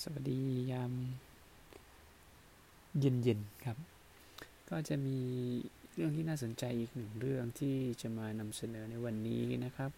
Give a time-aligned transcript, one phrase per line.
[0.00, 0.40] สวัสดี
[0.72, 0.92] ยาม
[2.98, 3.76] เย็นๆครับ
[4.70, 5.18] ก็จะมี
[5.94, 9.90] เรื่องที่น่าสนใจอีกหนึ่งเรื่องที่จะมานำเสนอในวันนี้นะครับ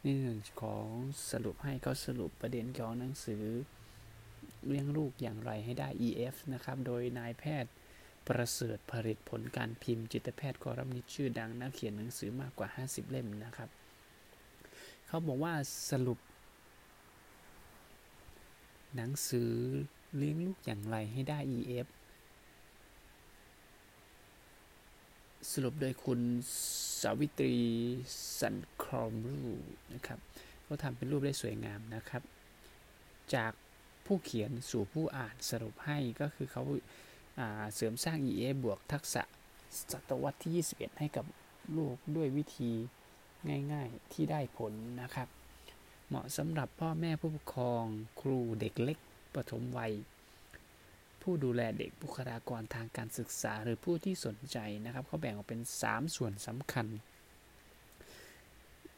[0.00, 0.86] ในี่หนึ่งของ
[1.30, 3.44] สรุปให้ก็สรุปประเด็นของหนังสือ
[4.66, 7.72] เลี้ยงลูกอย่างไรให้ได้ EF นะครับ โดยนายแพทย์
[8.28, 13.68] ประเสริฐผลิตผลการพิมพ์จิตแพทย์กรัมิตชื่อดังนักเขียนหนังสือมากกว่า 50 เล่มนะครับ
[15.06, 15.54] เขาบอกว่า
[15.90, 16.18] สรุป
[18.96, 19.52] หนังสือ
[20.16, 21.86] เลี้ยงลูกอย่างไรให้ได้ EF
[25.50, 26.20] สรุปโดยคุณ
[27.00, 27.54] สาวิตรี
[28.40, 29.42] สันครอมรู
[29.94, 30.18] นะครับ
[30.62, 32.22] เขาทำเป็นรูปได้สวยงามนะครับ
[33.34, 33.52] จาก
[34.06, 36.62] ผู้เขียนสู่ผู้อ่านสรุปให้ก็คือเขา
[37.74, 39.22] เสริมสร้าง EA บวกทักษะ
[39.92, 41.24] ศตวรรษที่ 21 ให้กับ
[41.76, 42.72] ลูกด้วยวิธี
[43.72, 45.28] ง่ายๆที่ได้ผลนะครับ
[46.08, 47.84] เหมาะสำหรับพ่อแม่ผู้ปกครอง
[48.20, 48.98] ครูเด็กเล็ก
[49.34, 49.92] ปฐมวัย
[51.22, 56.86] ผู้ดูแลเด็กบุคลากรทางการศึกษาหรือผู้ที่สนใจนะครับเขาแบ่งออกเป็น 3 ส่วนสำคัญ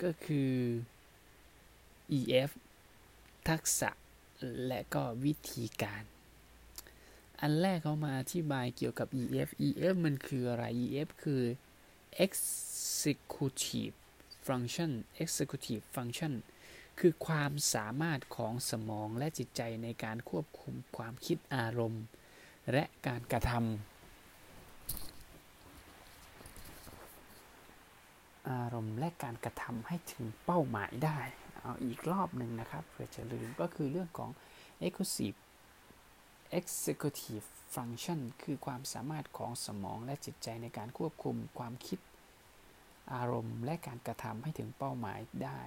[0.02, 0.52] ก็คือ
[2.18, 2.50] EF
[3.48, 3.90] ทักษะ
[4.66, 6.02] และก็วิธีการ
[7.40, 11.42] อันแรกเขามาอธิบายเกี่ยวกับ EF EF มันคืออะไร EF คือ
[12.24, 13.96] executive
[14.46, 14.90] function
[15.22, 16.32] executive function
[16.98, 22.04] คือความสามารถของสมองและจิตใจในการควบคุมความคิดอารมณ์
[22.72, 23.62] และการกระทำ
[28.50, 31.18] อารมณ์และการกระทำให้ถึงเป้าหมายได้
[31.60, 34.30] เอาอีกรอบหนึ่งนะครับเพื่อจะลืมก็คือเรื่องของ
[34.86, 35.38] exclusive
[36.58, 41.98] executive function คือความสามารถของสมองและจิตใจในการควบคุมความคิด
[43.14, 45.60] อารมณ์และการกระทำให้ถึงเป้าหมายได้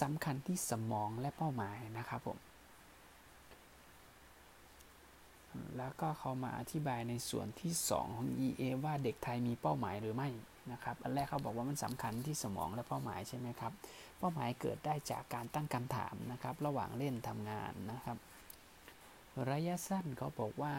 [0.00, 2.38] สำคัญที่สมองและเป้าหมายนะครับผม
[5.76, 10.28] แล้วก็เขามาอธิบายในส่วนที่ 2 ของ EA ว่าเด็กไทยมีเป้าหมายหรือไม่
[10.72, 13.72] นะครับ อันแรกเขาบอกว่ามันสำคัญที่สมองและเป้าหมายใช่ไหมครับ
[14.18, 18.16] เป้าหมายเกิดได้จากการตั้งคำถามนะครับ ระหว่างเล่นทำงานนะครับ
[19.50, 20.74] ระยะสั้นเขาบอกว่า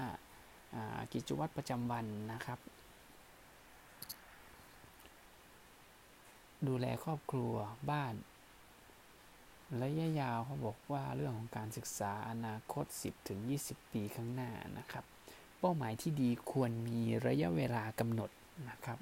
[1.14, 2.60] กิจวัตรประจำวันนะครับ
[6.68, 7.54] ดูแลครอบครัว
[7.92, 8.14] บ้าน
[9.82, 15.04] ระยะยาวเขาบอกว่าเรื่องของการศึกษาอนาคต 10ถึง20 ปีข้างหน้านะครับ
[15.60, 18.30] เป้าหมายที่ดีควรมีระยะเวลากำหนด
[18.70, 19.00] นะครับ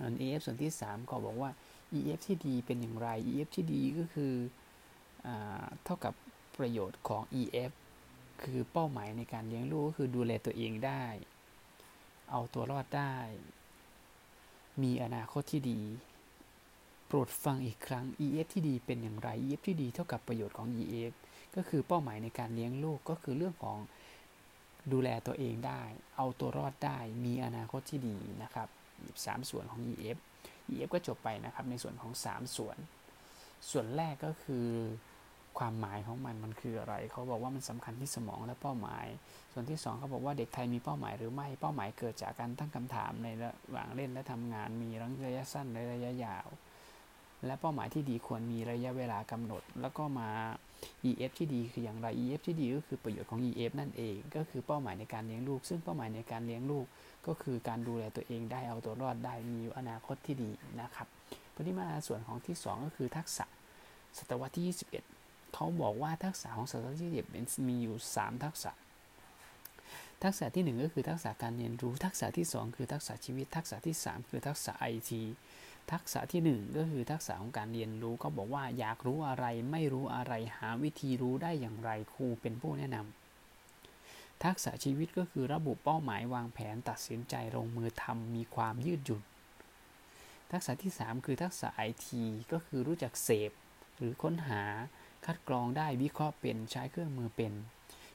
[0.00, 1.50] อัน EF ส่วนที่ 3 ก็บอกว่า
[1.98, 4.34] EF ที่ดีเป็นอย่างไร EF ที่ดีก็คือ
[5.26, 5.28] อ
[5.84, 6.14] เท่ากับ
[6.58, 7.72] ประโยชน์ของ EF
[8.42, 11.04] คือเป้าหมายในการเลี้ยงลูกก็คือดูแลตัวเองได้
[12.30, 13.16] เอาตัวรอดได้
[14.82, 15.80] มีอนาคตที่ดี
[17.10, 21.12] โปรดฟังอีกครั้ง EF ที่ดีเป็นอย่างไร EF ที่ดีเท่ากับประโยชน์ของ EF
[21.56, 23.78] ก็คือเป้าหมายในการเลี้ยงลูกก็คือเรื่องของ
[24.92, 25.82] ดูแลตัวเองได้
[26.16, 28.68] เอาตัวรอดได้ มีอนาคตที่ดีนะครับ
[29.08, 30.18] 3ส่วนของ EF
[30.72, 32.76] EF ก็จบไปนะครับในส่วนของ 3 ส่วน
[33.70, 34.66] ส่วนแรกก็คือ
[35.58, 39.06] ความหมายของมันมันคืออะไร เขาบอกว่ามันสำคัญที่สมองและเป้าหมาย
[39.52, 44.90] ส่วนที่ 2เขาบอกว่าเด็กไทยมีเป้าหมายหรือไม่ เป้าหมายเกิดจากการตั้งคำถามในระหว่างเล่นและทำงาน มี
[45.26, 46.48] ระยะสั้นและระยะยาว
[47.48, 50.28] และเป้าหมายที่ดีควรมีระยะเวลากำหนด แล้วก็มา
[51.08, 56.86] EF ที่ดีคืออย่างไร EF ที่ดีก็คือประโยชน์ของ EF นั่นเอง ก็คือเป้าหมายในการเลี้ยงลูก ซึ่งเป้าหมายในการเลี้ยงลูก
[57.26, 60.50] ก็คือการดูแลตัวเองได้เอาตัวรอดได้มีอนาคตที่ดี
[60.80, 61.08] นะครับ
[61.54, 63.44] พอที่มาส่วนของที่ 2 ก็คือทักษะ
[64.18, 64.76] ศตวรรษที่
[65.14, 68.72] 21 เขาบอกว่าทักษะของศตวรรษที่21มีอยู่ 3 ทักษะ
[70.24, 75.10] ทักษะที่ 1 ก็คือทักษะการเรียนรู้ ทักษะที่ 2 คือทักษะชีวิต ทักษะที่ 3 คือทักษะ IT
[75.92, 89.22] ทักษะที่ 1 ก็คือทักษะของการเรียนรู้ก็บอกว่าอยากรู้อะไรไม่รู้อะไรหาวิธีรู้ได้อย่างไรครูเป็นผู้แนะนำทักษะชีวิตก็คือระบุเป้าหมายวางแผนตัดสินใจลงมือทำมีความยืดหยุ่น
[90.52, 93.50] ทักษะที่ 3 คือทักษะไอทีก็คือรู้จักเสพ
[93.96, 94.62] หรือค้นหา
[95.24, 97.52] คัดกรองได้วิเคราะห์เป็นใช้เครื่องมือเป็น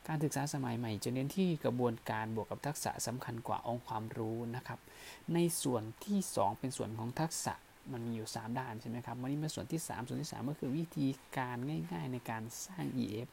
[0.07, 4.79] การศึกษาสมัยใหม่จะเน้นที่กระบวนการบวกกับทักษะสำคัญกว่าองค์ความรู้นะครับ
[5.33, 7.53] ในส่วนที่ 2 เป็นส่วนของทักษะ
[7.93, 11.07] มันมีอยู่ 3 ด้านใช่ไหมครับวันนี้มาส่วนที่ 3 ส่วนที่ 3 ก็คือวิธี
[11.37, 11.57] การ
[11.91, 13.27] ง่าย ๆ ในการสร้าง EF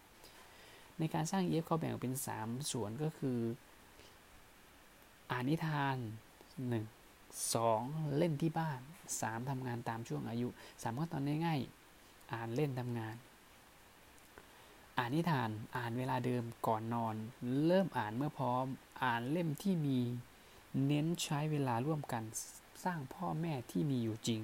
[0.99, 3.39] ในการสร้าง EF เขาแบ่งเป็น 3 ส่วนก็คือ
[5.31, 5.97] อ่านนิทาน
[6.77, 8.81] 1 2 เล่นที่บ้าน
[9.15, 13.17] 3ทำงานตามช่วงอายุ 3 ขั้นตอนง่ายๆ อ่านเล่นทำงาน
[15.01, 17.15] อ่านนิทาน อ่านเวลาเดิมก่อนนอน
[17.67, 18.65] เริ่มอ่านเมื่อพร้อม
[19.03, 20.01] อ่านเล่มที่มี
[20.87, 22.23] เน้นใช้เวลาร่วมกัน
[22.85, 24.43] สร้างพ่อแม่ที่มีอยู่จริง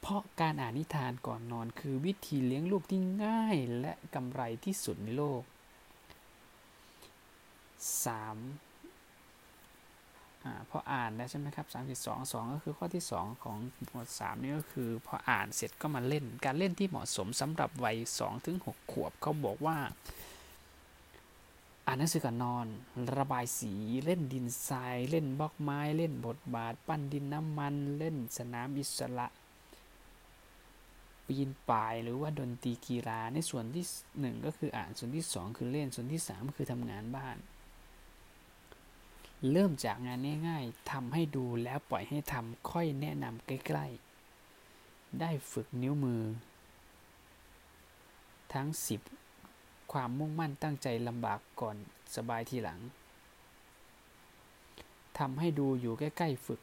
[0.00, 5.42] เพราะการอ่านนิทานก่อนนอนคือวิธีเลี้ยงลูกที่ง่ายและกำไรที่สุดในโลก
[8.04, 8.36] สาม
[10.70, 13.56] พออ่านแล้วใช่ไหมครับสามสิบสองสองก็คือข้อที่สองของ
[13.88, 19.76] หมวดสามนี่ก็คือพออ่านเสร็จก็มาเล่น การเล่นที่เหมาะสมสำหรับวัยสองถึงหกขวบเขาบอกว่า
[21.86, 22.66] อ่านหนังสือก่อนนอน
[23.18, 23.72] ระบายสี
[24.04, 29.26] เล่นดินทราย เล่นบล็อกไม้ เล่นบทบาท ปั้นดินน้ำมัน เล่นสนามอิสระ
[31.26, 33.84] ปีนป่ายหรือว่าดนตรีกีฬาในส่วนที่
[34.20, 37.36] หนึ่งก็คืออ่านส่วนที่สองคือเล่นส่วนที่สามคือทำงานบ้าน
[39.50, 40.18] เริ่มจากงาน
[40.48, 46.22] ง่ายๆทำให้ดูแล้วปล่อยให้ทำค่อยแนะนำใกล้ๆ ได้ฝึกนิ้วมือ
[48.52, 49.00] ทั้งสิบ
[49.92, 51.76] ความมุ่งมั่นตั้งใจลำบากก่อน
[52.16, 52.80] สบายทีหลัง
[55.18, 56.60] ทำให้ดูอยู่ใกล้ๆฝึก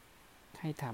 [0.60, 0.84] ให้ท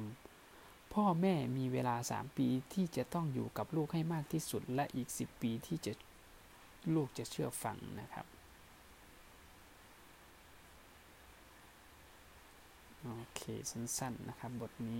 [0.42, 5.92] ำพ่อแม่มีเวลา 3 ปีที่จะต้องอยู่กับลูกให้มากที่สุดและอีก 10 ปีที่จะ
[6.94, 8.26] ลูกจะเชื่อฟังนะครับ
[13.08, 14.96] โอเค สั้นๆ นะครับ บทนี้